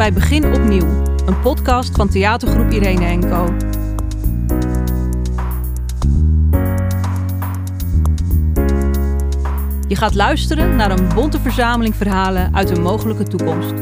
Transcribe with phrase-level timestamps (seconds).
[0.00, 0.86] Bij Begin Opnieuw,
[1.26, 3.54] een podcast van theatergroep Irene Co.
[9.88, 13.72] Je gaat luisteren naar een bonte verzameling verhalen uit een mogelijke toekomst.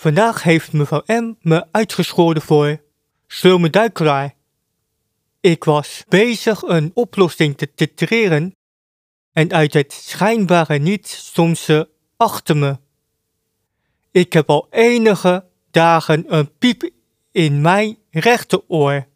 [0.00, 2.82] Vandaag heeft mevrouw M me uitgescholden voor
[3.26, 4.34] slome duikelaar.
[5.40, 8.54] Ik was bezig een oplossing te titreren
[9.32, 12.78] en uit het schijnbare niets stond ze achter me.
[14.10, 16.90] Ik heb al enige dagen een piep
[17.30, 19.06] in mijn rechteroor.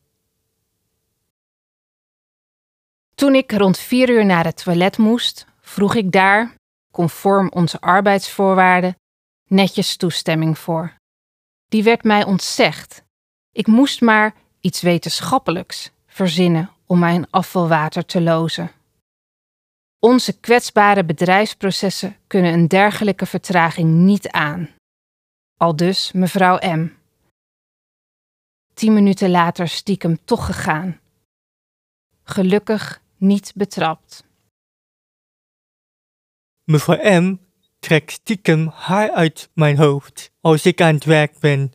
[3.15, 6.55] Toen ik rond vier uur naar het toilet moest, vroeg ik daar,
[6.91, 8.97] conform onze arbeidsvoorwaarden,
[9.49, 10.97] netjes toestemming voor.
[11.69, 13.05] Die werd mij ontzegd.
[13.53, 18.71] Ik moest maar iets wetenschappelijks verzinnen om mijn afvalwater te lozen.
[19.99, 24.71] Onze kwetsbare bedrijfsprocessen kunnen een dergelijke vertraging niet aan.
[25.57, 26.93] Aldus mevrouw M.
[28.75, 31.01] Tien minuten later stiekem toch gegaan.
[32.23, 34.25] Gelukkig niet betrapt.
[36.65, 37.39] Mevrouw M
[37.85, 41.73] trekt stiekem haar uit mijn hoofd als ik aan het werk ben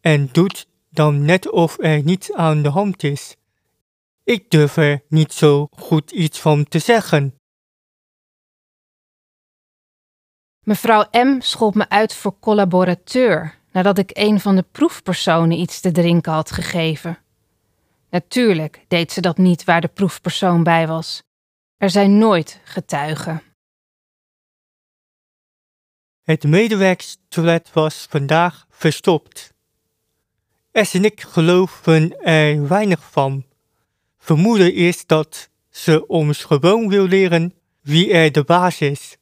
[0.00, 3.36] en doet dan net of er niets aan de hand is.
[4.24, 7.34] Ik durf er niet zo goed iets van te zeggen.
[10.64, 11.40] Mevrouw M.
[11.40, 16.50] schold me uit voor collaborateur nadat ik een van de proefpersonen iets te drinken had
[16.50, 17.18] gegeven.
[18.10, 21.22] Natuurlijk deed ze dat niet waar de proefpersoon bij was.
[21.76, 23.42] Er zijn nooit getuigen.
[26.28, 29.54] Het medewerkstoilet was vandaag verstopt.
[30.70, 33.46] Es en ik geloven er weinig van.
[34.18, 39.16] Vermoeden is dat ze ons gewoon wil leren wie er de baas is.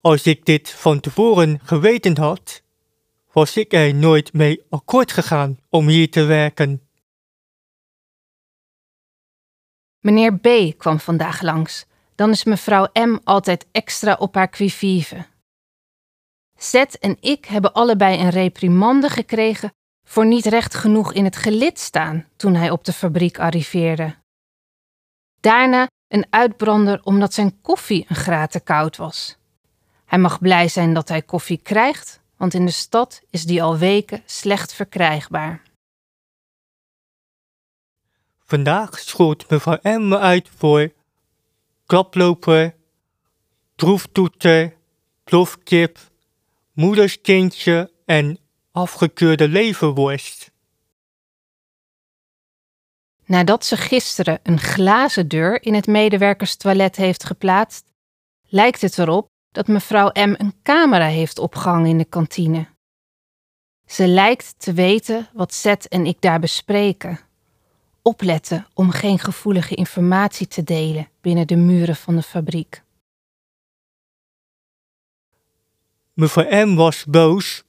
[0.00, 2.62] Als ik dit van tevoren geweten had,
[3.32, 6.88] was ik er nooit mee akkoord gegaan om hier te werken.
[10.00, 10.78] Meneer B.
[10.78, 11.86] kwam vandaag langs.
[12.18, 13.18] Dan is mevrouw M.
[13.24, 15.26] altijd extra op haar quivive.
[16.56, 19.72] Z en ik hebben allebei een reprimande gekregen
[20.04, 24.14] voor niet recht genoeg in het gelid staan toen hij op de fabriek arriveerde.
[25.40, 29.36] Daarna een uitbrander omdat zijn koffie een graad te koud was.
[30.04, 33.76] Hij mag blij zijn dat hij koffie krijgt, want in de stad is die al
[33.76, 35.62] weken slecht verkrijgbaar.
[38.38, 40.96] Vandaag schoot mevrouw M uit voor
[41.88, 42.74] klaploper,
[43.74, 44.76] droeftoeter,
[45.24, 45.98] plofkip,
[46.72, 48.38] moederskindje en
[48.72, 50.50] afgekeurde leverworst.
[53.24, 57.84] Nadat ze gisteren een glazen deur in het medewerkerstoilet heeft geplaatst,
[58.42, 62.66] lijkt het erop dat mevrouw M een camera heeft opgehangen in de kantine.
[63.86, 67.27] Ze lijkt te weten wat Zet en ik daar bespreken.
[68.08, 72.82] Opletten om geen gevoelige informatie te delen binnen de muren van de fabriek.
[76.12, 77.64] Mevrouw M was boos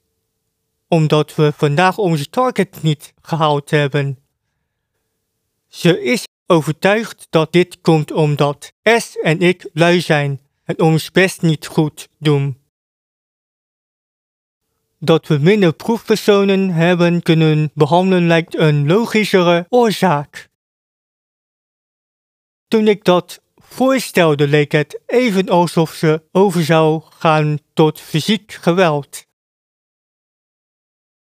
[0.88, 4.18] omdat we vandaag onze target niet gehaald hebben.
[5.68, 11.42] Ze is overtuigd dat dit komt omdat S en ik lui zijn en ons best
[11.42, 12.59] niet goed doen.
[15.02, 20.48] Dat we minder proefpersonen hebben kunnen behandelen lijkt een logischere oorzaak.
[22.68, 29.26] Toen ik dat voorstelde, leek het even alsof ze over zou gaan tot fysiek geweld.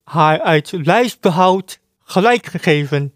[0.02, 3.14] Haar uit lijstbehoud gelijk gegeven.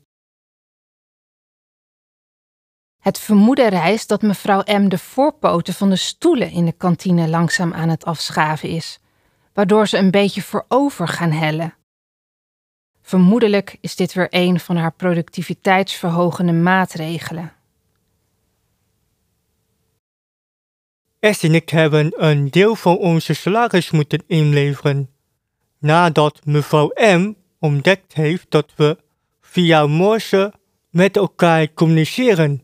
[3.03, 4.89] Het vermoeden rijst dat mevrouw M.
[4.89, 8.99] de voorpoten van de stoelen in de kantine langzaam aan het afschaven is,
[9.57, 11.75] waardoor ze een beetje voorover gaan hellen.
[13.03, 17.53] Vermoedelijk is dit weer een van haar productiviteitsverhogende maatregelen.
[21.21, 25.11] S en ik hebben een deel van onze salaris moeten inleveren.
[25.79, 28.99] Nadat mevrouw M ontdekt heeft dat we
[29.41, 30.53] via morse
[30.91, 32.63] met elkaar communiceren.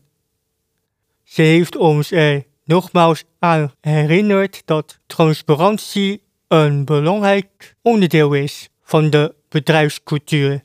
[1.23, 6.23] Ze heeft ons er nogmaals aan herinnerd dat transparantie
[6.53, 10.63] een belangrijk onderdeel is van de bedrijfscultuur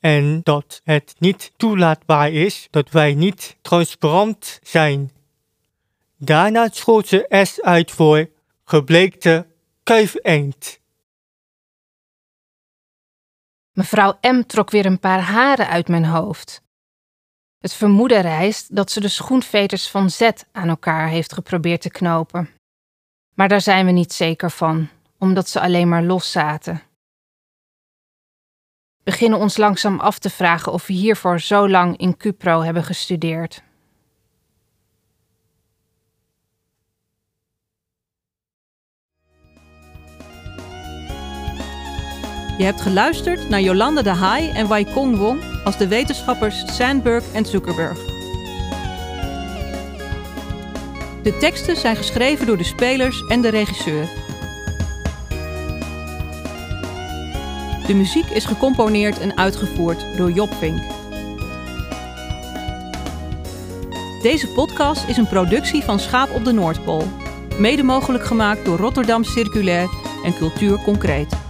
[0.00, 5.10] en dat het niet toelaatbaar is dat wij niet transparant zijn.
[6.16, 8.30] Daarna schoot ze S uit voor
[8.64, 9.46] gebleekte
[9.82, 10.80] kuifeend.
[13.72, 16.62] Mevrouw M trok weer een paar haren uit mijn hoofd.
[17.58, 22.50] Het vermoeden rijst dat ze de schoenveters van Z aan elkaar heeft geprobeerd te knopen.
[23.34, 24.88] Maar daar zijn we niet zeker van,
[25.22, 26.82] omdat ze alleen maar los zaten.
[29.04, 33.62] Beginnen ons langzaam af te vragen of we hiervoor zo lang in Cupro hebben gestudeerd.
[42.58, 47.32] Je hebt geluisterd naar Jolanda de Haai en Wai Kong Wong als de wetenschappers Sandberg
[47.32, 47.98] en Zuckerberg.
[51.22, 54.21] De teksten zijn geschreven door de spelers en de regisseur.
[57.92, 60.80] De muziek is gecomponeerd en uitgevoerd door Job Vink.
[64.22, 67.02] Deze podcast is een productie van Schaap op de Noordpool.
[67.58, 69.88] Mede mogelijk gemaakt door Rotterdam Circulair
[70.24, 71.41] en Cultuur Concreet.